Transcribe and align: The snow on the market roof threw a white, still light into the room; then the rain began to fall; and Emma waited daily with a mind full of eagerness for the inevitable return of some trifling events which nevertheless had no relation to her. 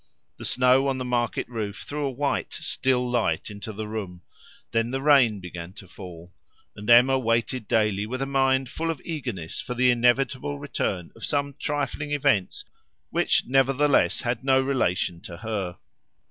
The 0.37 0.45
snow 0.45 0.87
on 0.87 0.97
the 0.97 1.05
market 1.05 1.47
roof 1.47 1.83
threw 1.87 2.07
a 2.07 2.09
white, 2.09 2.53
still 2.53 3.07
light 3.07 3.51
into 3.51 3.71
the 3.71 3.87
room; 3.87 4.23
then 4.71 4.89
the 4.89 4.99
rain 4.99 5.39
began 5.39 5.73
to 5.73 5.87
fall; 5.87 6.33
and 6.75 6.89
Emma 6.89 7.19
waited 7.19 7.67
daily 7.67 8.07
with 8.07 8.19
a 8.19 8.25
mind 8.25 8.67
full 8.67 8.89
of 8.89 8.99
eagerness 9.05 9.59
for 9.61 9.75
the 9.75 9.91
inevitable 9.91 10.57
return 10.57 11.11
of 11.15 11.23
some 11.23 11.53
trifling 11.59 12.13
events 12.13 12.65
which 13.11 13.45
nevertheless 13.45 14.21
had 14.21 14.43
no 14.43 14.59
relation 14.59 15.21
to 15.21 15.37
her. 15.37 15.77